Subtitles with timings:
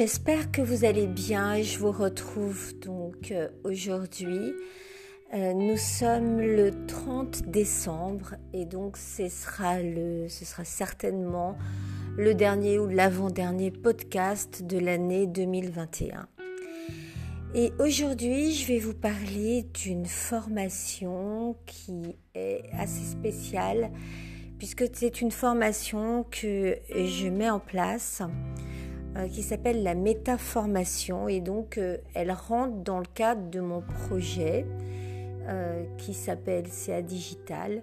[0.00, 1.60] J'espère que vous allez bien.
[1.60, 4.54] Je vous retrouve donc euh, aujourd'hui.
[5.34, 11.58] Euh, nous sommes le 30 décembre et donc ce sera, le, ce sera certainement
[12.16, 16.26] le dernier ou l'avant-dernier podcast de l'année 2021.
[17.54, 23.90] Et aujourd'hui, je vais vous parler d'une formation qui est assez spéciale
[24.56, 28.22] puisque c'est une formation que je mets en place
[29.28, 34.66] qui s'appelle la métaformation et donc euh, elle rentre dans le cadre de mon projet
[35.48, 37.82] euh, qui s'appelle CA Digital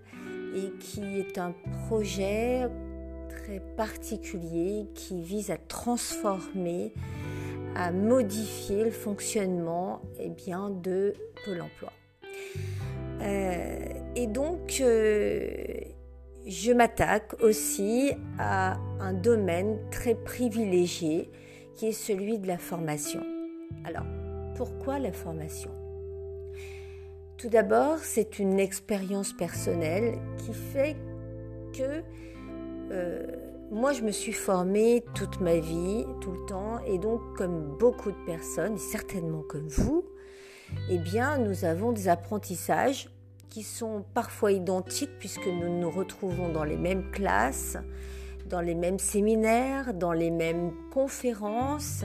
[0.56, 1.54] et qui est un
[1.88, 2.68] projet
[3.30, 6.94] très particulier qui vise à transformer,
[7.76, 11.14] à modifier le fonctionnement eh bien, de
[11.46, 11.92] Pôle emploi.
[14.16, 14.82] et donc,
[16.48, 21.30] je m'attaque aussi à un domaine très privilégié
[21.76, 23.22] qui est celui de la formation.
[23.84, 24.06] Alors,
[24.56, 25.72] pourquoi la formation?
[27.38, 30.96] Tout d'abord, c'est une expérience personnelle qui fait
[31.78, 32.02] que
[32.92, 33.28] euh,
[33.70, 38.12] moi, je me suis formée toute ma vie, tout le temps, et donc comme beaucoup
[38.12, 40.06] de personnes, certainement comme vous,
[40.90, 43.10] eh bien, nous avons des apprentissages
[43.50, 47.78] qui sont parfois identiques puisque nous nous retrouvons dans les mêmes classes,
[48.48, 52.04] dans les mêmes séminaires, dans les mêmes conférences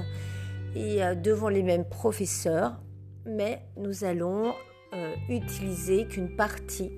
[0.75, 2.81] et euh, devant les mêmes professeurs,
[3.27, 4.55] mais nous allons
[4.95, 6.93] euh, utiliser qu'une partie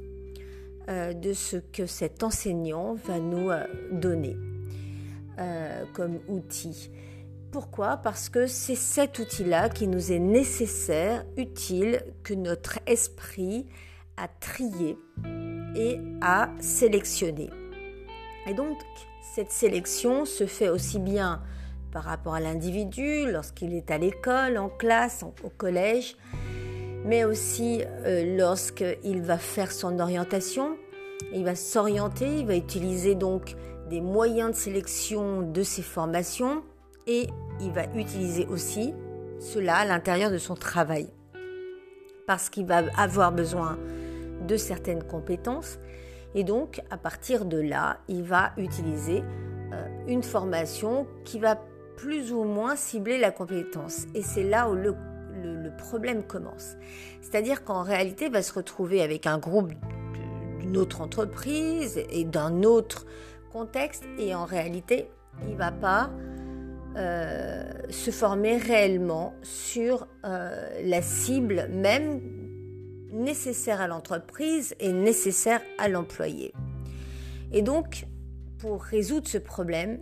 [0.89, 3.51] euh, de ce que cet enseignant va nous
[3.93, 4.37] donner
[5.95, 6.93] comme outil.
[7.51, 7.97] Pourquoi?
[7.97, 13.67] Parce que c'est cet outil-là qui nous est nécessaire, utile, que notre esprit
[14.17, 14.99] à trier
[15.77, 17.51] et à sélectionner.
[18.47, 18.79] Et donc,
[19.35, 21.43] cette sélection se fait aussi bien
[21.93, 26.17] par rapport à l'individu lorsqu'il est à l'école, en classe, au collège,
[27.05, 30.77] mais aussi euh, lorsqu'il va faire son orientation.
[31.33, 33.55] Il va s'orienter, il va utiliser donc
[33.89, 36.63] des moyens de sélection de ses formations
[37.07, 37.29] et
[37.61, 38.95] il va utiliser aussi
[39.39, 41.09] cela à l'intérieur de son travail.
[42.27, 43.79] Parce qu'il va avoir besoin
[44.47, 45.79] de certaines compétences.
[46.35, 49.23] Et donc, à partir de là, il va utiliser
[49.73, 51.61] euh, une formation qui va
[51.97, 54.07] plus ou moins cibler la compétence.
[54.15, 54.95] Et c'est là où le,
[55.77, 56.77] problème commence.
[57.21, 59.73] C'est-à-dire qu'en réalité, il va se retrouver avec un groupe
[60.61, 63.07] d'une autre entreprise et d'un autre
[63.53, 64.05] contexte.
[64.19, 65.11] Et en réalité,
[65.47, 66.11] il va pas
[66.97, 72.21] euh, se former réellement sur euh, la cible même
[73.15, 76.53] nécessaire à l'entreprise et nécessaire à l'employé.
[77.53, 78.07] Et donc,
[78.59, 80.01] pour résoudre ce problème,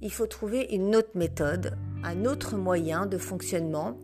[0.00, 3.98] il faut trouver une autre méthode, un autre moyen de fonctionnement,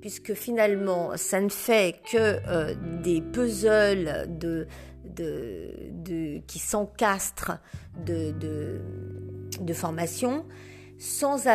[0.00, 4.26] puisque finalement, ça ne fait que euh, des puzzles
[6.46, 7.58] qui s'encastrent
[8.04, 8.80] de,
[9.72, 10.46] formation
[10.98, 11.46] sans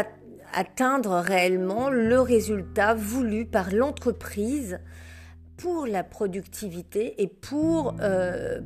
[0.53, 4.79] atteindre réellement le résultat voulu par l'entreprise
[5.59, 8.61] pour la productivité et pour, euh,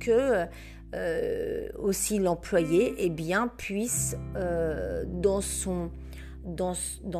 [0.00, 0.46] que
[0.94, 5.40] euh, aussi l'employé eh bien, puisse, euh, dans,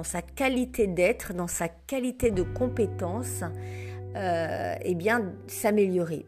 [0.03, 3.43] sa qualité d'être, dans sa qualité de compétence,
[4.17, 6.27] eh bien, s'améliorer.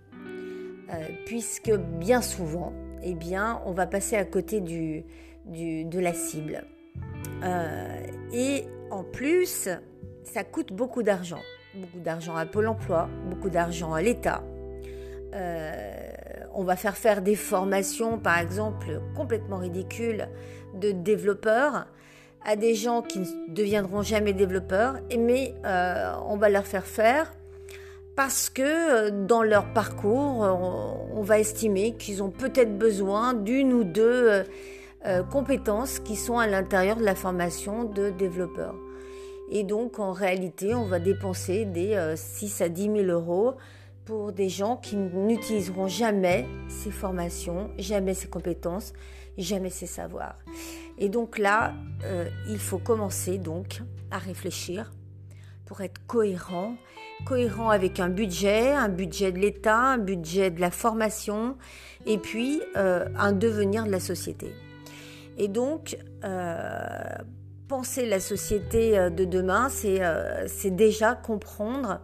[1.24, 2.72] puisque bien souvent,
[3.02, 5.04] eh bien, on va passer à côté du
[5.44, 6.64] de la cible.
[8.32, 9.68] et en plus,
[10.24, 11.42] ça coûte beaucoup d'argent
[11.76, 14.42] beaucoup d'argent à Pôle Emploi, beaucoup d'argent à l'État.
[15.34, 15.72] Euh,
[16.54, 20.28] on va faire faire des formations, par exemple, complètement ridicules
[20.74, 21.86] de développeurs
[22.44, 27.32] à des gens qui ne deviendront jamais développeurs, mais euh, on va leur faire faire
[28.14, 30.40] parce que euh, dans leur parcours,
[31.12, 34.44] on, va estimer qu'ils ont peut-être besoin d'une ou deux
[35.30, 38.76] compétences qui sont à l'intérieur de la formation de développeurs.
[39.50, 43.54] Et donc, en réalité, on va dépenser des 6 euh, à 10 000 euros
[44.04, 48.92] pour des gens qui n'utiliseront jamais ces formations, jamais ces compétences,
[49.36, 50.38] jamais ces savoirs.
[50.98, 54.92] Et donc là, euh, il faut commencer donc à réfléchir
[55.66, 56.76] pour être cohérent,
[57.24, 61.56] cohérent avec un budget, un budget de l'État, un budget de la formation,
[62.06, 64.54] et puis euh, un devenir de la société.
[65.36, 65.98] Et donc,
[67.68, 72.00] penser la société euh, de demain, euh, c'est déjà comprendre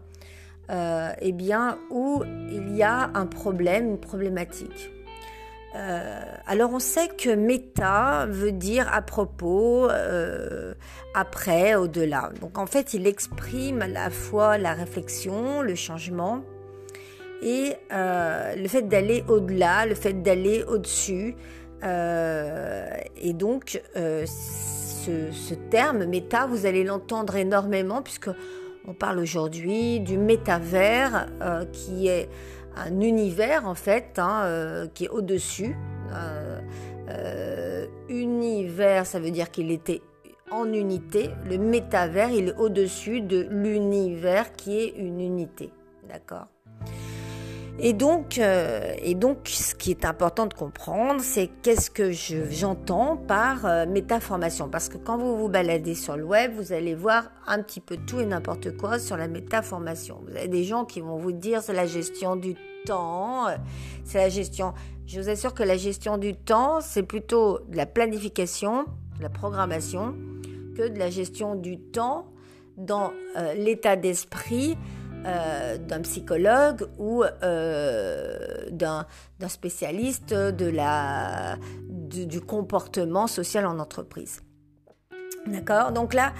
[0.71, 4.91] euh, eh bien, où il y a un problème, une problématique.
[6.47, 9.89] alors on sait que méta veut dire à propos,
[11.15, 12.31] après, au-delà.
[12.41, 16.43] Donc en fait, il exprime à la fois la réflexion, le changement
[17.43, 21.35] et le fait d'aller au-delà, le fait d'aller au-dessus.
[21.83, 23.83] et donc
[25.05, 28.31] ce, terme méta, vous allez l'entendre énormément puisque
[28.87, 32.29] on parle aujourd'hui du métavers euh, qui est
[32.77, 35.77] un univers en fait hein, euh, qui est au-dessus.
[37.09, 40.03] Euh, univers, ça veut dire qu'il était
[40.51, 41.31] en unité.
[41.49, 45.71] Le métavers, il est au-dessus de l'univers qui est une unité.
[46.09, 46.52] D'accord?
[47.79, 53.17] Et donc, euh, et donc, ce qui est important de comprendre, c'est qu'est-ce que j'entends
[53.17, 54.69] par euh, métaformation.
[54.69, 57.97] Parce que quand vous vous baladez sur le web, vous allez voir un petit peu
[57.97, 60.21] tout et n'importe quoi sur la métaformation.
[60.29, 62.55] Vous avez des gens qui vont vous dire c'est la gestion du
[62.85, 63.47] temps,
[64.05, 64.75] c'est la gestion.
[65.07, 68.85] Je vous assure que la gestion du temps, c'est plutôt de la planification,
[69.19, 70.15] de la programmation,
[70.77, 72.27] que de la gestion du temps
[72.77, 74.77] dans euh, l'état d'esprit
[75.25, 79.07] euh, d'un psychologue ou euh, d'un
[79.47, 81.59] spécialiste de la,
[81.89, 84.43] du, comportement social en entreprise.
[85.47, 85.93] D'accord?
[85.93, 86.33] Donc là,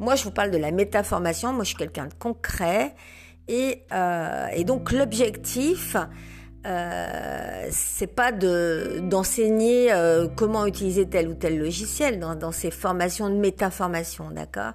[0.00, 1.52] moi, je vous parle de la métaformation.
[1.52, 2.94] Moi, je suis quelqu'un de concret.
[3.46, 5.96] Et, euh, et donc, l'objectif,
[6.66, 9.92] euh, c'est pas de d'enseigner
[10.34, 14.72] comment utiliser tel ou tel logiciel dans, dans ces formations de métaformation, d'accord?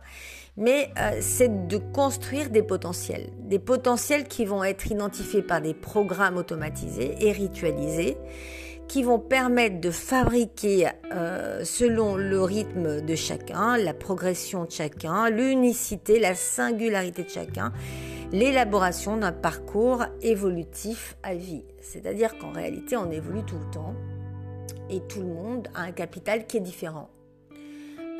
[0.60, 3.30] Mais euh, c'est de construire des potentiels.
[3.40, 8.18] Des potentiels qui vont être identifiés par des programmes automatisés et ritualisés,
[8.90, 15.30] qui vont permettre de fabriquer euh, selon le rythme de chacun, la progression de chacun,
[15.30, 17.72] l'unicité, la singularité de chacun,
[18.34, 21.64] l'élaboration d'un parcours évolutif à vie.
[21.82, 23.96] C'est-à-dire qu'en réalité, on évolue tout le temps
[24.90, 27.10] et tout le monde a un capital qui est différent.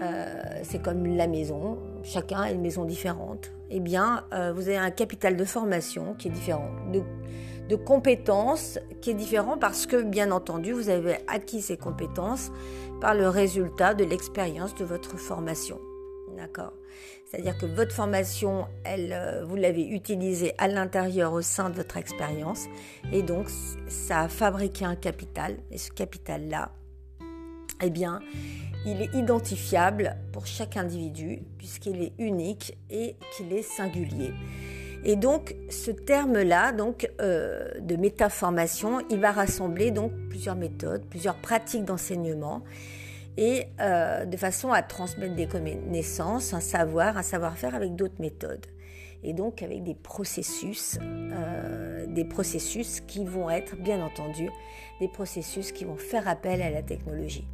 [0.02, 3.52] Euh, c'est comme la maison, chacun a une maison différente.
[3.70, 7.02] Eh bien, euh, vous avez un capital de formation qui est différent, de,
[7.68, 12.52] de compétences qui est différent parce que, bien entendu, vous avez acquis ces compétences
[13.02, 15.80] par le résultat de l'expérience de votre formation.
[16.38, 16.74] D'accord?
[17.26, 21.98] C'est-à-dire que votre formation, elle, euh, vous l'avez utilisée à l'intérieur au sein de votre
[21.98, 22.66] expérience
[23.12, 23.48] et donc
[23.88, 26.72] ça a fabriqué un capital et ce capital-là,
[27.82, 28.22] eh bien,
[28.86, 34.34] il est identifiable pour chaque individu puisqu'il est unique et qu'il est singulier.
[35.04, 41.36] Et donc ce terme-là, donc euh, de métaformation, il va rassembler donc plusieurs méthodes, plusieurs
[41.36, 42.64] pratiques d'enseignement
[43.38, 48.66] et euh, de façon à transmettre des connaissances, un savoir, un savoir-faire avec d'autres méthodes
[49.24, 54.50] et donc avec des processus, euh, des processus qui vont être bien entendu
[55.00, 57.48] des processus qui vont faire appel à la technologie.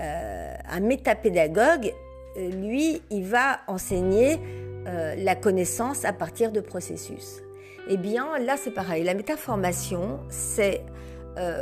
[0.00, 1.92] Euh, un métapédagogue,
[2.36, 4.38] euh, lui, il va enseigner
[4.86, 7.42] euh, la connaissance à partir de processus.
[7.88, 9.04] Eh bien, là, c'est pareil.
[9.04, 10.82] La métaformation, c'est,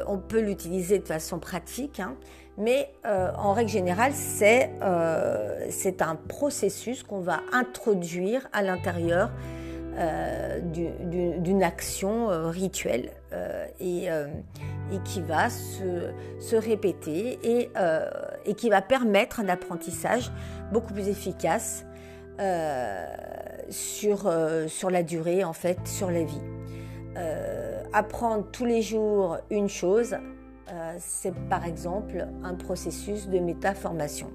[0.06, 2.16] on peut l'utiliser de façon pratique, hein,
[2.58, 4.70] mais en règle générale, c'est,
[5.70, 9.30] c'est un processus qu'on va introduire à l'intérieur
[10.64, 13.10] d'une action rituelle
[13.80, 14.08] et,
[14.92, 17.70] et, qui va se, se répéter et,
[18.44, 20.30] et, qui va permettre un apprentissage
[20.72, 21.84] beaucoup plus efficace
[23.68, 24.32] sur,
[24.68, 26.40] sur la durée, en fait, sur la vie.
[27.92, 30.16] apprendre tous les jours une chose,
[30.98, 34.30] c'est par exemple un processus de métaformation.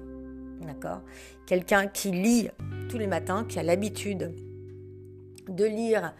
[0.60, 1.00] D'accord?
[1.46, 2.48] Quelqu'un qui lit
[2.88, 4.34] tous les matins, qui a l'habitude
[5.48, 6.14] de lire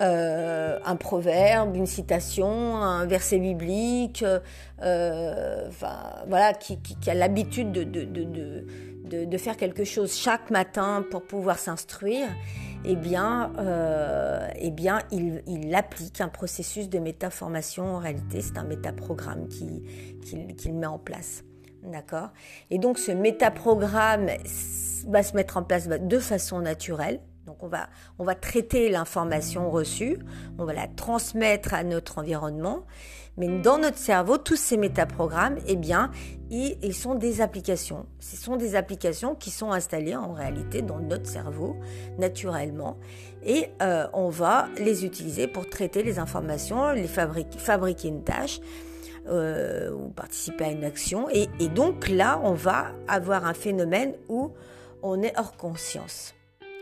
[0.00, 4.24] euh, un proverbe, une citation, un verset biblique,
[4.82, 5.68] euh,
[6.26, 12.26] voilà, qui, a l'habitude de, faire quelque chose chaque matin pour pouvoir s'instruire,
[12.84, 17.94] eh bien, euh, eh bien il, applique un processus de métaformation.
[17.94, 21.44] En réalité, c'est un métaprogramme qu'il met en place.
[21.84, 22.30] D'accord?
[22.70, 24.26] Et donc, ce métaprogramme
[25.06, 29.70] va se mettre en place de façon naturelle donc on va, on va traiter l'information
[29.70, 30.18] reçue,
[30.58, 32.84] on va la transmettre à notre environnement,
[33.36, 36.10] mais dans notre cerveau, tous ces métaprogrammes, eh bien,
[36.50, 38.06] ils, sont des applications.
[38.20, 41.76] Ce sont des applications qui sont installées en réalité dans notre cerveau
[42.18, 42.96] naturellement,
[43.44, 48.60] et euh, on va les utiliser pour traiter les informations, les fabriquer, fabriquer une tâche.
[49.26, 54.52] Euh, ou participer à une action et donc là on va avoir un phénomène où
[55.02, 56.34] on est hors conscience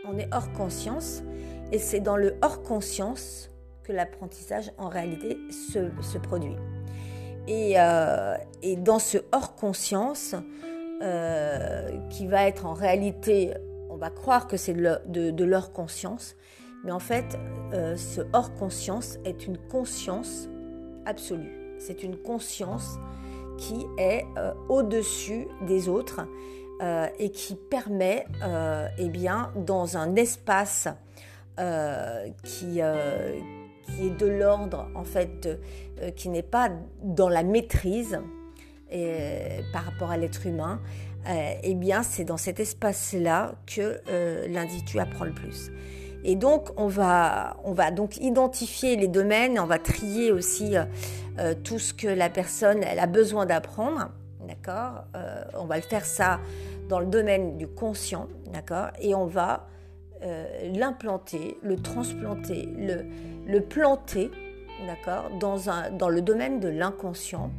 [0.05, 1.23] on est hors conscience
[1.71, 3.49] et c'est dans le hors conscience
[3.83, 6.55] que l'apprentissage en réalité se, produit.
[7.47, 7.75] Et,
[8.61, 10.35] et dans ce hors conscience,
[12.09, 13.53] qui va être en réalité,
[13.89, 16.37] on va croire que c'est de, de, leur conscience,
[16.85, 17.37] mais en fait,
[17.73, 20.47] ce hors conscience est une conscience
[21.05, 21.75] absolue.
[21.79, 22.97] C'est une conscience
[23.57, 24.25] qui est
[24.69, 26.21] au-dessus des autres
[26.81, 30.87] euh, et qui permet, euh, eh bien, dans un espace
[31.59, 32.81] euh, qui,
[33.83, 35.47] qui est de l'ordre, en fait,
[36.15, 36.69] qui n'est pas
[37.03, 38.19] dans la maîtrise
[39.71, 40.81] par rapport à l'être humain,
[41.27, 44.01] eh bien, c'est dans cet espace-là que
[44.47, 45.71] l'individu apprend le plus.
[46.23, 50.75] Et donc, on va, on va donc identifier les domaines, on va trier aussi
[51.63, 54.09] tout ce que la personne elle a besoin d'apprendre.
[54.47, 55.05] D'accord.
[55.53, 56.39] On va le faire ça
[56.89, 58.89] dans le domaine du conscient, d'accord.
[58.99, 59.67] Et on va
[60.23, 64.31] euh, l'implanter, le transplanter, le, planter,
[64.87, 67.51] d'accord dans, le domaine de l'inconscient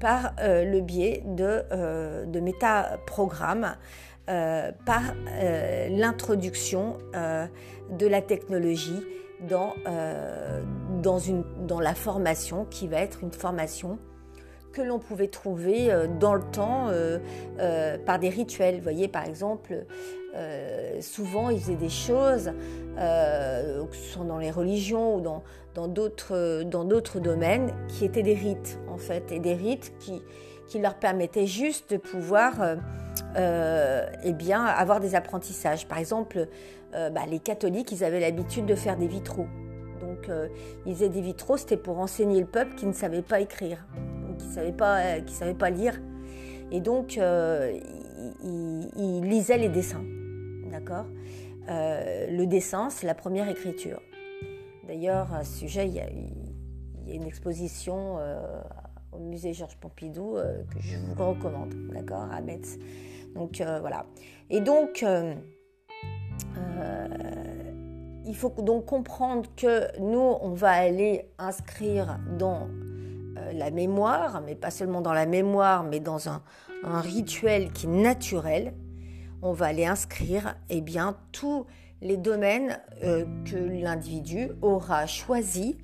[0.00, 3.76] par euh, le biais de, euh, métaprogrammes,
[4.26, 5.02] par
[5.88, 9.02] l'introduction de la technologie
[9.40, 9.72] dans
[11.80, 13.98] la formation qui va être une formation
[14.72, 17.18] que l'on pouvait trouver euh, dans le temps euh,
[17.58, 18.76] euh, par des rituels.
[18.76, 19.84] Vous voyez, par exemple,
[21.00, 22.52] souvent ils faisaient des choses,
[22.96, 28.78] que ce soit dans les religions ou dans, d'autres, dans domaines, qui étaient des rites,
[28.88, 30.22] en fait, et des rites qui,
[30.68, 32.54] qui leur permettaient juste de pouvoir
[33.36, 35.88] eh bien, avoir des apprentissages.
[35.88, 36.46] Par exemple,
[36.92, 39.48] bah, les catholiques, ils avaient l'habitude de faire des vitraux.
[40.00, 40.30] Donc,
[40.86, 43.84] ils faisaient des vitraux, c'était pour enseigner le peuple qui ne savait pas écrire
[44.38, 46.00] qui ne savait, pas, euh, qui savait pas lire.
[46.70, 47.78] Et donc, euh,
[48.42, 50.04] il, lisait les dessins.
[50.70, 51.06] D'accord?
[51.68, 54.00] Euh, Le dessin, c'est la première écriture.
[54.86, 56.08] D'ailleurs, à ce sujet, il y a,
[57.14, 58.18] une exposition
[59.12, 62.78] au musée Georges Pompidou que je vous recommande, d'accord, à Metz.
[63.34, 64.04] Donc voilà.
[64.50, 65.02] Et donc,
[68.26, 72.68] il faut donc comprendre que nous, on va aller inscrire dans
[73.52, 76.42] la mémoire, mais pas seulement dans la mémoire, mais dans un,
[76.84, 78.72] rituel qui est naturel,
[79.42, 81.66] on va aller inscrire eh bien, tous
[82.00, 85.78] les domaines euh, que l'individu aura choisi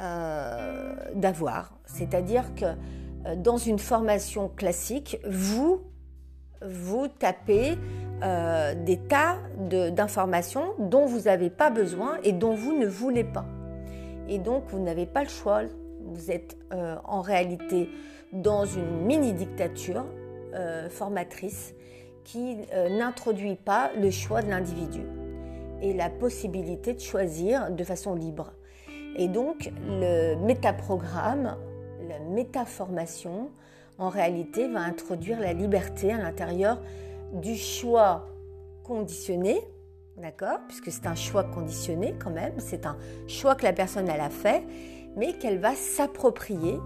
[0.00, 1.76] euh, d'avoir.
[1.86, 2.66] C'est-à-dire que
[3.36, 5.80] dans une formation classique, vous,
[6.62, 7.76] vous tapez
[8.20, 13.44] des tas d'informations dont vous n'avez pas besoin et dont vous ne voulez pas.
[14.28, 15.62] Et donc, vous n'avez pas le choix
[16.14, 17.90] vous êtes euh, en réalité
[18.32, 20.04] dans une mini-dictature
[20.54, 21.74] euh, formatrice
[22.22, 25.02] qui euh, n'introduit pas le choix de l'individu
[25.82, 28.52] et la possibilité de choisir de façon libre.
[29.16, 31.56] Et donc le métaprogramme,
[32.08, 33.50] la métaformation,
[33.98, 36.80] en réalité va introduire la liberté à l'intérieur
[37.32, 38.26] du choix
[38.82, 39.60] conditionné,
[40.16, 40.58] d'accord?
[40.68, 42.96] Puisque c'est un choix conditionné quand même, c'est un
[43.28, 44.64] choix que la personne elle a fait
[45.16, 46.78] mais qu'elle va s'approprier,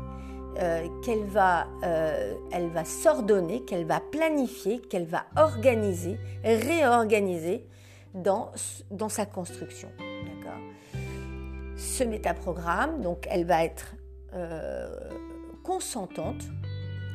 [0.59, 7.67] euh, qu'elle va, euh, elle va s'ordonner, qu'elle va planifier, qu'elle va organiser, réorganiser
[8.15, 8.51] dans,
[8.91, 9.89] dans sa construction.
[9.99, 10.59] D'accord?
[11.77, 13.95] Ce métaprogramme, donc elle va être
[14.35, 14.89] euh,
[15.63, 16.43] consentante,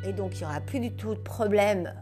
[0.06, 1.94] et donc il n'y aura plus du tout de problème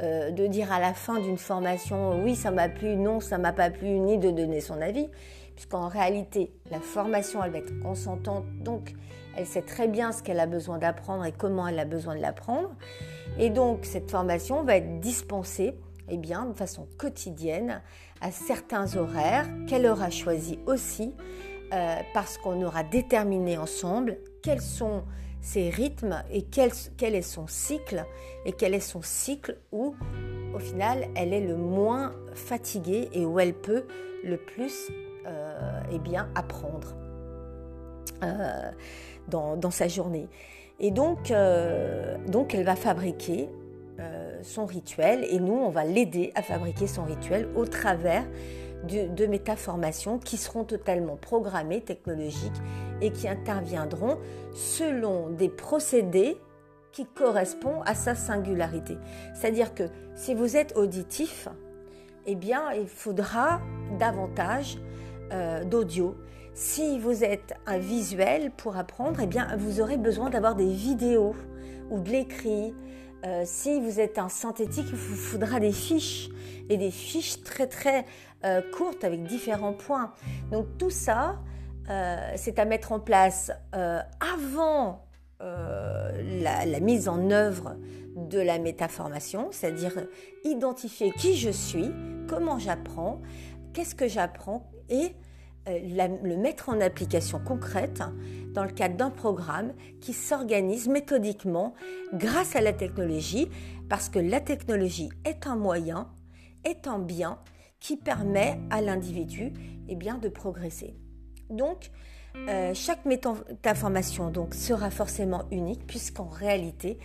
[0.00, 3.68] de dire à la fin d'une formation oui ça m'a plu, non ça m'a pas
[3.68, 5.10] plu, ni de donner son avis
[5.60, 8.94] puisqu'en réalité, la formation, elle va être consentante, donc
[9.36, 12.22] elle sait très bien ce qu'elle a besoin d'apprendre et comment elle a besoin de
[12.22, 12.70] l'apprendre.
[13.38, 15.74] Et donc, cette formation va être dispensée
[16.08, 17.82] eh bien, de façon quotidienne
[18.22, 21.14] à certains horaires qu'elle aura choisi aussi,
[21.74, 25.02] euh, parce qu'on aura déterminé ensemble quels sont
[25.42, 26.72] ses rythmes et quel,
[27.14, 28.06] est son cycle,
[28.46, 29.94] et quel est son cycle où,
[30.54, 33.84] au final, elle est le moins fatiguée et où elle peut
[34.24, 34.90] le plus
[35.90, 36.94] eh bien, apprendre
[38.22, 38.70] euh,
[39.28, 40.28] dans, sa journée.
[40.78, 43.48] Et donc, euh, donc elle va fabriquer
[44.42, 48.24] son rituel et nous, on va l'aider à fabriquer son rituel au travers
[48.88, 52.62] de, de métaformations qui seront totalement programmées, technologiques
[53.02, 54.18] et qui interviendront
[54.54, 56.38] selon des procédés
[56.92, 58.96] qui correspondent à sa singularité.
[59.34, 59.84] C'est-à-dire que
[60.14, 61.48] si vous êtes auditif,
[62.26, 63.60] eh bien, il faudra
[63.98, 64.78] davantage
[65.32, 66.16] euh, d'audio.
[66.54, 71.34] Si vous êtes un visuel pour apprendre, eh bien, vous aurez besoin d'avoir des vidéos
[71.90, 72.74] ou de l'écrit.
[73.24, 76.30] Euh, si vous êtes un synthétique, il vous faudra des fiches
[76.68, 78.06] et des fiches très très
[78.44, 80.12] euh, courtes avec différents points.
[80.50, 81.38] Donc tout ça,
[82.36, 85.06] c'est à mettre en place avant
[85.40, 87.74] la, la, mise en œuvre
[88.14, 90.06] de la métaformation, c'est-à-dire
[90.44, 91.90] identifier qui je suis,
[92.28, 93.20] comment j'apprends,
[93.72, 95.14] qu'est-ce que j'apprends et
[95.66, 98.02] le mettre en application concrète
[98.52, 101.74] dans le cadre d'un programme qui s'organise méthodiquement
[102.12, 103.48] grâce à la technologie,
[103.88, 106.08] parce que la technologie est un moyen,
[106.64, 107.38] est un bien
[107.78, 109.52] qui permet à l'individu
[109.88, 110.94] eh de progresser.
[111.48, 111.90] Donc,
[112.36, 116.98] euh, chaque métaformation donc, sera forcément unique, puisqu'en réalité,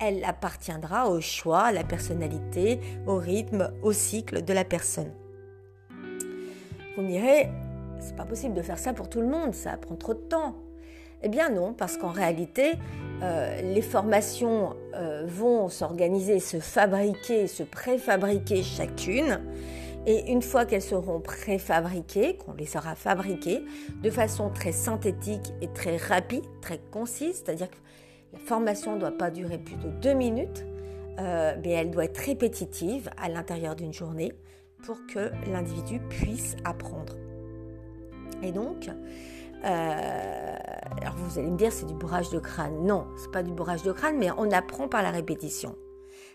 [0.00, 5.12] elle appartiendra au choix, à la personnalité, au rythme, au cycle de la personne.
[6.96, 7.48] Vous me direz,
[8.00, 10.56] c'est pas possible de faire ça pour tout le monde, ça prend trop de temps.
[11.22, 12.72] Eh bien non, parce qu'en réalité,
[13.22, 19.40] euh, les formations euh, vont s'organiser, se fabriquer, se préfabriquer chacune.
[20.04, 23.62] Et une fois qu'elles seront préfabriquées, qu'on les aura fabriquées
[24.02, 27.76] de façon très synthétique et très rapide, très concise, c'est-à-dire que
[28.34, 30.66] la formation ne doit pas durer plus de deux minutes,
[31.20, 34.32] euh, mais elle doit être répétitive à l'intérieur d'une journée
[34.82, 37.14] pour que l'individu puisse apprendre.
[38.42, 38.90] Et donc,
[39.64, 40.56] euh,
[41.16, 42.84] vous allez me dire c'est du bourrage de crâne.
[42.84, 45.76] Non, c'est pas du bourrage de crâne, mais on apprend par la répétition.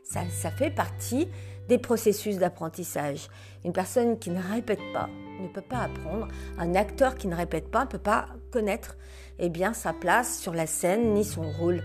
[0.03, 1.27] Ça, fait partie
[1.67, 3.27] des processus d'apprentissage.
[3.65, 5.09] Une personne qui ne répète pas
[5.41, 6.29] ne peut pas apprendre.
[6.57, 8.97] Un acteur qui ne répète pas ne peut pas connaître
[9.39, 11.83] eh sa place sur la scène ni son rôle.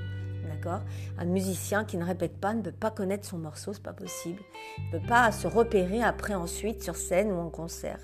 [0.67, 4.41] Un musicien qui ne répète pas ne peut pas connaître son morceau, c'est pas possible.
[4.79, 8.01] Il ne peut pas se repérer après ensuite sur scène ou en concert.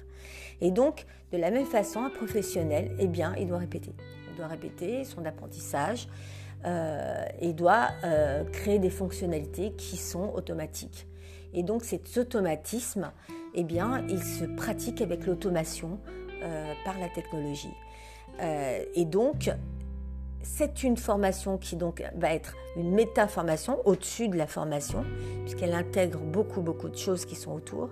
[0.61, 3.95] Et donc, de la même façon, un professionnel, eh bien, il doit répéter.
[4.31, 6.09] Il doit répéter son apprentissage
[6.65, 11.07] euh, doit euh, créer des fonctionnalités qui sont automatiques.
[11.55, 13.12] Et donc, cet automatisme,
[13.55, 15.99] eh bien, il se pratique avec l'automation
[16.43, 17.75] euh, par la technologie.
[18.41, 19.50] et donc,
[20.49, 25.04] c'est une formation qui donc va être une méta-formation au-dessus de la formation,
[25.43, 27.91] puisqu'elle intègre beaucoup beaucoup de choses qui sont autour,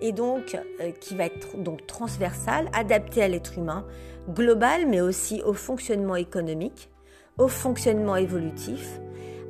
[0.00, 3.84] et donc euh, qui va être donc transversale, adaptée à l'être humain,
[4.30, 6.90] globale, mais aussi au fonctionnement économique,
[7.38, 9.00] au fonctionnement évolutif,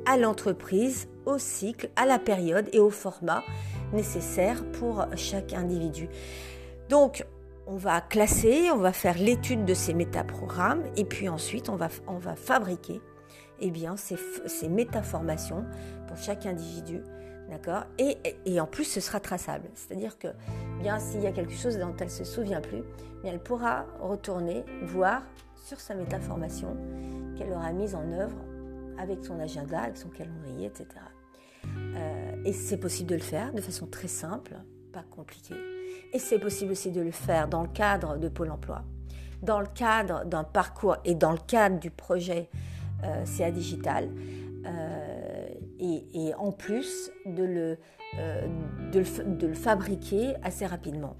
[0.05, 3.43] à l'entreprise, au cycle, à la période et au format
[3.93, 6.09] nécessaire pour chaque individu.
[7.67, 11.89] On va classer, on va faire l'étude de ces métaprogrammes et puis ensuite on va,
[12.35, 13.01] fabriquer
[13.59, 15.65] eh ces, ces métaformations
[16.07, 17.01] pour chaque individu.
[17.97, 19.69] Et, en plus, ce sera traçable.
[19.73, 20.27] C'est-à-dire que,
[20.81, 22.83] bien, s'il y a quelque chose dont elle ne se souvient plus,
[23.23, 25.23] elle pourra retourner voir
[25.55, 26.75] sur sa métaformation
[27.37, 28.37] qu'elle aura mise en œuvre
[28.97, 30.87] avec son agenda, avec son calendrier, etc.
[31.65, 34.55] Euh, et c'est possible de le faire de façon très simple,
[34.91, 35.76] pas compliquée.
[36.13, 38.83] Et c'est possible aussi de le faire dans le cadre de Pôle Emploi,
[39.41, 42.49] dans le cadre d'un parcours et dans le cadre du projet
[43.03, 44.09] euh, CA Digital.
[44.65, 45.47] Euh,
[45.79, 47.77] et, en plus de le,
[48.19, 48.47] euh,
[48.91, 51.15] de, le, fabriquer assez rapidement.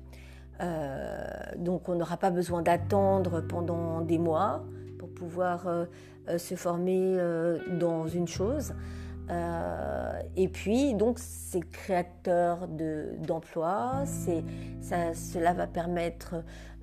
[1.58, 4.66] donc on n'aura pas besoin d'attendre pendant des mois
[4.98, 5.68] pour pouvoir
[6.38, 7.18] se former
[7.80, 8.74] dans une chose.
[9.30, 16.36] Euh, et puis, donc, c'est créateur d'emplois, cela va permettre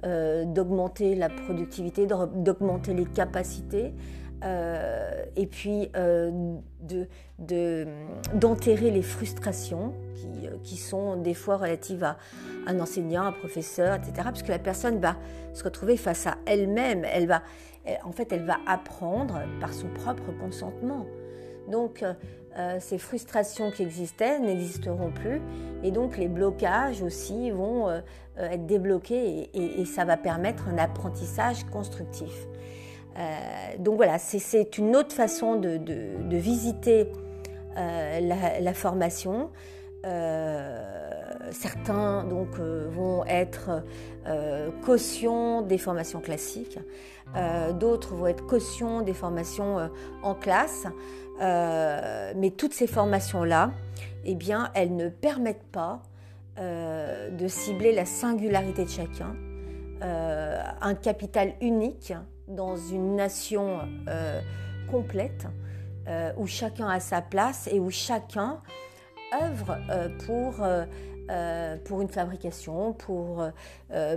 [0.04, 3.94] euh, d'augmenter la productivité, d'augmenter les capacités,
[4.44, 5.90] euh, et puis
[8.34, 12.18] d'enterrer les frustrations qui, qui, sont des fois relatives à
[12.66, 14.12] un enseignant, un professeur, etc.
[14.24, 15.16] Parce que la personne va
[15.54, 17.42] se retrouver face à elle-même, elle va,
[18.04, 21.06] en fait, elle va apprendre par son propre consentement.
[21.68, 22.12] Donc, euh,
[22.56, 25.42] euh, ces frustrations qui existaient n'existeront plus
[25.82, 28.00] et donc les blocages aussi vont euh,
[28.38, 32.46] être débloqués et, ça va permettre un apprentissage constructif.
[33.78, 37.10] donc voilà, c'est une autre façon de, visiter
[37.76, 39.50] la, formation.
[41.50, 43.82] Certains donc vont être
[44.84, 46.78] caution des formations classiques,
[47.78, 49.90] d'autres vont être caution des formations
[50.22, 50.86] en classe.
[51.40, 53.72] Euh, mais toutes ces formations-là,
[54.24, 56.02] eh bien, elles ne permettent pas
[56.58, 59.34] euh, de cibler la singularité de chacun,
[60.02, 62.12] euh, un capital unique
[62.46, 63.80] dans une nation
[64.90, 65.46] complète,
[66.36, 68.60] où chacun a sa place et où chacun
[69.42, 69.78] œuvre
[70.26, 70.62] pour,
[71.84, 73.44] pour une fabrication, pour,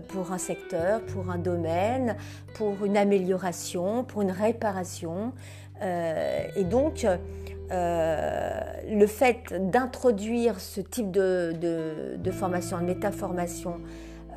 [0.08, 2.15] pour un secteur, pour un domaine,
[2.56, 5.34] pour une amélioration, pour une réparation,
[5.82, 7.06] euh, et donc,
[7.72, 13.80] euh, le fait d'introduire ce type de, formation, de métaformation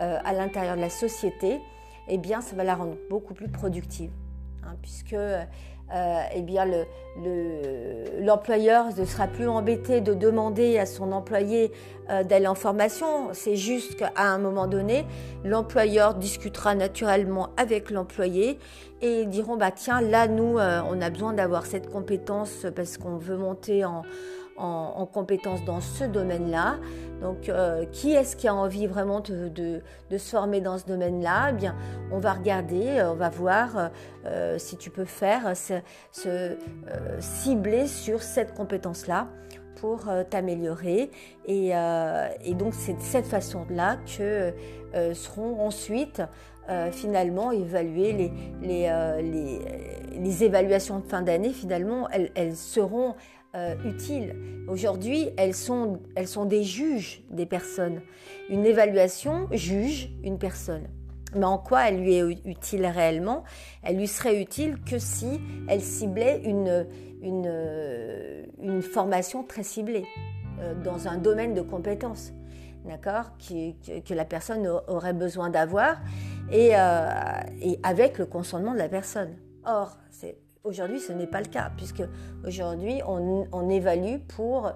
[0.00, 1.61] euh, à l'intérieur de la société,
[2.09, 4.11] eh bien, ça va la rendre beaucoup plus productive.
[4.64, 5.16] hein, puisque
[5.94, 6.66] euh, eh bien
[8.20, 11.72] l'employeur le, ne sera plus embêté de demander à son employé
[12.11, 13.31] euh, d'aller en formation.
[13.33, 15.05] C'est juste qu'à un moment donné,
[15.44, 18.59] l'employeur discutera naturellement avec l'employé
[19.03, 22.96] et ils diront bah tiens là nous euh, on a besoin d'avoir cette compétence parce
[22.96, 24.03] qu'on veut monter en,
[24.60, 26.76] en, compétences dans ce domaine-là.
[27.20, 31.48] Donc, euh, qui est-ce qui a envie vraiment de, se former dans ce domaine-là?
[31.50, 31.76] Eh bien,
[32.12, 33.90] on va regarder, euh, on va voir
[34.26, 36.56] euh, si tu peux faire se,
[37.18, 39.28] cibler sur cette compétence-là
[39.76, 41.10] pour t'améliorer.
[41.46, 41.72] Et,
[42.54, 44.52] donc, c'est de cette façon-là que
[45.14, 46.22] seront ensuite
[46.92, 51.50] finalement évaluées les, évaluations de fin d'année.
[51.50, 53.14] Finalement, elles seront
[53.56, 54.36] euh, utiles.
[54.68, 58.00] Aujourd'hui, elles sont, elles sont des juges des personnes.
[58.48, 60.86] Une évaluation juge une personne.
[61.34, 63.42] Mais en quoi elle lui est utile réellement?
[63.82, 66.86] Elle lui serait utile que si elle ciblait une,
[67.22, 70.06] une, euh, une formation très ciblée
[70.60, 72.32] euh, dans un domaine de compétences,
[72.84, 76.00] d'accord, que, la personne aurait besoin d'avoir
[76.52, 79.36] et, et avec le consentement de la personne.
[79.64, 82.02] Or, c'est Aujourd'hui, ce n'est pas le cas, puisque
[82.46, 84.70] aujourd'hui, on, évalue pour,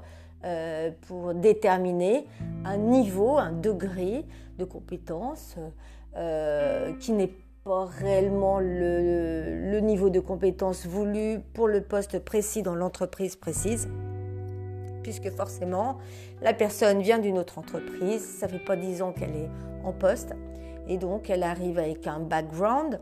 [0.44, 2.26] euh, pour déterminer
[2.64, 4.24] un niveau, un degré
[4.58, 5.56] de compétence
[6.16, 7.32] euh, qui n'est
[7.64, 13.86] pas réellement le, niveau de compétence voulu pour le poste précis dans l'entreprise précise,
[15.02, 15.98] puisque forcément,
[16.40, 19.50] la personne vient d'une autre entreprise, ça fait pas dix ans qu'elle est
[19.84, 20.32] en poste,
[20.88, 23.00] et donc elle arrive avec un background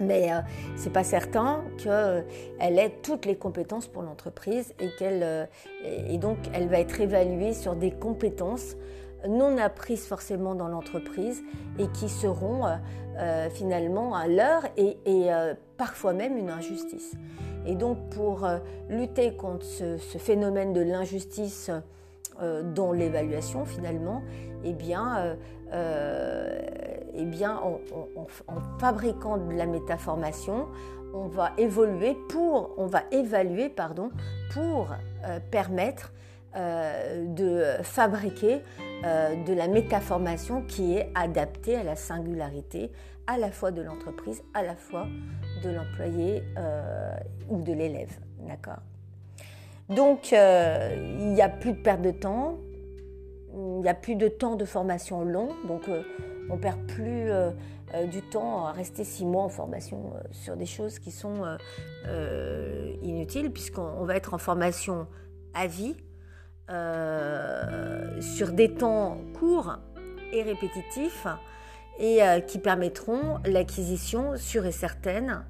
[0.00, 0.40] mais euh,
[0.76, 2.22] c'est pas certain qu'elle euh,
[2.60, 5.46] ait toutes les compétences pour l'entreprise et qu'elle euh,
[5.84, 8.76] et donc elle va être évaluée sur des compétences
[9.28, 11.42] non apprises forcément dans l'entreprise
[11.78, 12.64] et qui seront
[13.50, 14.98] finalement à l'heure et,
[15.78, 17.14] parfois même une injustice.
[17.66, 18.46] Et donc pour
[18.88, 21.70] lutter contre ce, ce phénomène de l'injustice
[22.40, 24.22] dans l'évaluation finalement,
[24.64, 25.36] eh bien
[27.18, 27.78] eh bien, en,
[28.78, 30.66] fabriquant de la métaformation,
[31.14, 34.10] on va évoluer pour, on va évaluer, pardon,
[34.52, 34.92] pour
[35.24, 36.12] euh, permettre
[36.56, 38.62] euh, de fabriquer
[39.04, 42.90] euh, de la métaformation qui est adaptée à la singularité
[43.26, 45.06] à la fois de l'entreprise, à la fois
[45.64, 46.44] de l'employé
[47.48, 48.16] ou de l'élève.
[48.46, 48.78] D'accord?
[49.88, 52.58] Donc, il n'y a plus de perte de temps,
[53.52, 55.48] il n'y a plus de temps de formation long.
[55.66, 55.90] Donc,
[56.50, 57.50] on perd plus euh,
[57.94, 61.44] euh, du temps à rester six mois en formation euh, sur des choses qui sont
[63.02, 65.06] inutiles, puisqu'on va être en formation
[65.54, 65.96] à vie,
[68.20, 69.78] sur des temps courts
[70.32, 71.26] et répétitifs,
[71.98, 75.44] et qui permettront l'acquisition sûre et certaine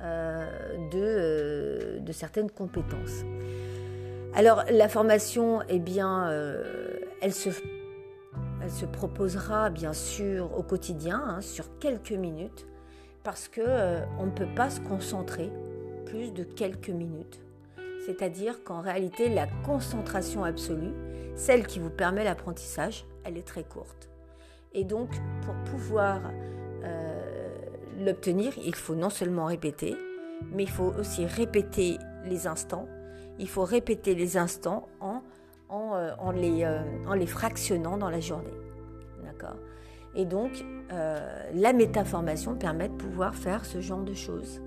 [0.00, 3.24] de, de, certaines compétences.
[4.34, 6.30] Alors la formation, eh bien,
[7.20, 7.50] elle se
[8.64, 12.66] elle se proposera bien sûr au quotidien, hein, sur quelques minutes,
[13.22, 15.52] parce qu'on euh, on ne peut pas se concentrer
[16.06, 17.42] plus de quelques minutes.
[18.06, 20.94] C'est-à-dire qu'en réalité, la concentration absolue,
[21.36, 24.08] celle qui vous permet l'apprentissage, elle est très courte.
[24.72, 25.10] Et donc,
[25.42, 26.22] pour pouvoir
[26.84, 27.48] euh,
[27.98, 29.94] l'obtenir, il faut non seulement répéter,
[30.52, 32.88] mais il faut aussi répéter les instants.
[33.38, 35.22] Il faut répéter les instants en
[35.70, 38.54] euh, en, les, euh, en les fractionnant dans la journée.
[39.24, 39.56] D'accord?
[40.14, 44.60] Et donc, euh, la métaformation permet de pouvoir faire ce genre de choses.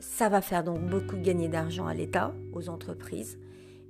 [0.00, 3.38] ça va faire donc beaucoup gagner d'argent à l'État, aux entreprises,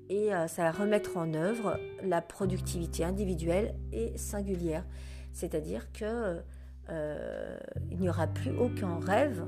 [0.09, 4.85] et ça va remettre en œuvre la productivité individuelle et singulière.
[5.33, 6.39] C'est-à-dire que
[7.91, 9.45] il n'y aura plus aucun rêve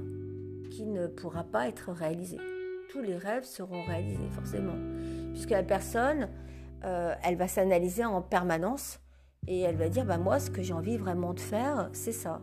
[0.71, 2.37] qui ne pourra pas être réalisé.
[2.91, 4.77] Tous les rêves seront réalisés forcément
[5.33, 6.29] puisque la personne,
[6.85, 9.01] euh, elle va s'analyser en permanence
[9.47, 12.41] et elle va dire, bah, moi, ce que j'ai envie vraiment de faire, c'est ça.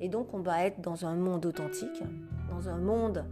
[0.00, 2.02] Et donc, on va être dans un monde authentique,
[2.50, 3.24] dans un monde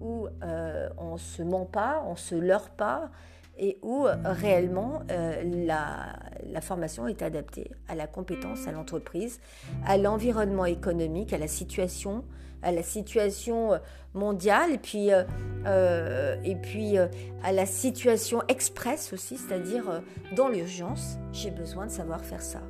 [0.00, 3.10] où euh, on ne se ment pas, on ne se leurre pas,
[3.58, 9.40] et où réellement euh, la, la, formation est adaptée à la compétence, à l'entreprise,
[9.86, 12.22] à l'environnement économique, à la situation,
[12.62, 13.78] à la situation euh,
[14.14, 15.24] mondiale et puis, euh,
[15.66, 16.96] euh, et puis
[17.42, 20.02] à la situation express aussi, c'est-à-dire
[20.34, 22.62] dans l'urgence, j'ai besoin de savoir faire ça.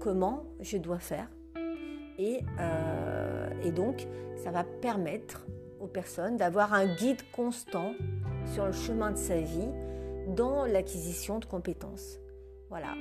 [0.00, 1.28] comment je dois faire
[2.18, 2.40] et,
[3.62, 4.08] et donc,
[4.42, 5.46] ça va permettre
[5.80, 7.92] aux personnes d'avoir un guide constant
[8.52, 9.68] sur le chemin de sa vie
[10.34, 12.18] dans l'acquisition de compétences.
[12.70, 12.94] Voilà.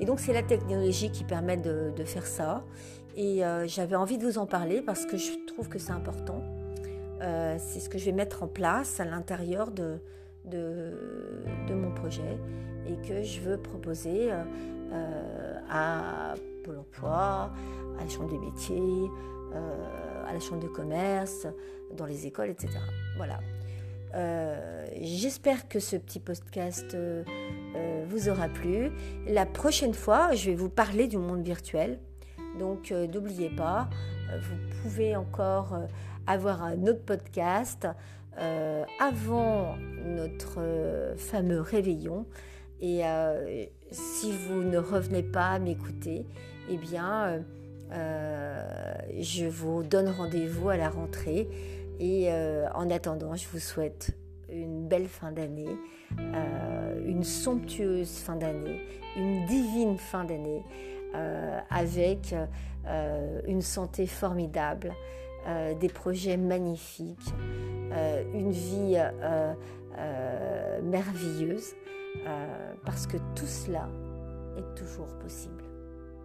[0.00, 2.64] Et donc c'est la technologie qui permet de, faire ça.
[3.16, 6.42] Et j'avais envie de vous en parler parce que je trouve que c'est important.
[7.20, 9.98] c'est ce que je vais mettre en place à l'intérieur de,
[10.44, 12.38] de, mon projet
[12.86, 14.30] et que je veux proposer
[15.70, 17.52] à Pôle emploi,
[17.98, 19.08] à la Chambre des métiers,
[20.26, 21.46] à la Chambre de commerce,
[21.96, 22.78] dans les écoles, etc.
[23.16, 23.38] Voilà.
[24.14, 27.24] Euh, j'espère que ce petit podcast euh,
[27.74, 28.90] euh, vous aura plu.
[29.26, 31.98] La prochaine fois, je vais vous parler du monde virtuel.
[32.58, 33.88] Donc n'oubliez pas,
[34.40, 35.76] vous pouvez encore
[36.26, 37.86] avoir un autre podcast
[38.98, 42.26] avant notre fameux réveillon.
[42.80, 43.02] Et
[43.90, 46.26] si vous ne revenez pas à m'écouter,
[46.68, 47.42] eh bien,
[47.90, 51.48] je vous donne rendez-vous à la rentrée
[52.00, 54.16] et euh, en attendant, je vous souhaite
[54.50, 55.76] une belle fin d'année,
[56.18, 58.80] euh, une somptueuse fin d'année,
[59.16, 60.62] une divine fin d'année,
[61.14, 62.34] euh, avec
[63.46, 64.92] une santé formidable,
[65.80, 67.32] des projets magnifiques,
[68.34, 69.02] une vie
[70.82, 71.74] merveilleuse,
[72.84, 73.88] parce que tout cela
[74.58, 75.64] est toujours possible.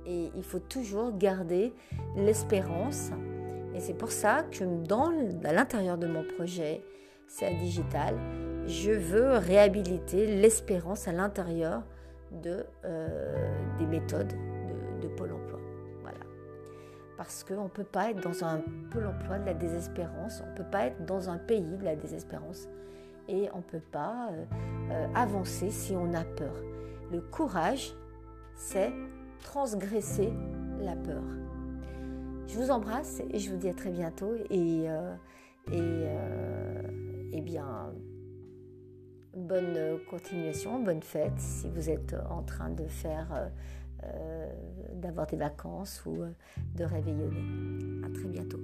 [0.06, 1.74] Et il faut toujours garder
[2.18, 3.12] l'espérance
[3.76, 5.12] et c'est pour ça que dans,
[5.44, 6.82] à l'intérieur de mon projet,
[7.28, 8.16] c'est digital,
[8.66, 11.84] je veux réhabiliter l'espérance à l'intérieur
[12.32, 14.34] de, euh, des méthodes
[15.00, 15.60] de, Pôle emploi.
[16.02, 16.20] Voilà.
[17.18, 20.56] Parce qu'on ne peut pas être dans un Pôle emploi de la désespérance, on ne
[20.58, 22.68] peut pas être dans un pays de la désespérance
[23.30, 24.46] et on ne peut pas euh,
[24.92, 26.56] euh, avancer si on a peur.
[27.12, 27.94] Le courage,
[28.56, 28.92] c'est
[29.44, 30.34] transgresser
[30.80, 31.24] la peur.
[32.48, 34.34] Je vous embrasse et je vous dis à très bientôt.
[34.50, 35.16] Et, euh,
[35.72, 37.94] et, et bien,
[39.36, 43.52] bonne continuation, bonne fête si vous êtes en train de faire,
[44.94, 46.18] d'avoir des vacances ou
[46.76, 48.06] de réveillonner.
[48.06, 48.60] À très bientôt.